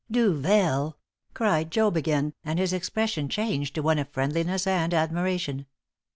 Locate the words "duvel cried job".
0.09-1.95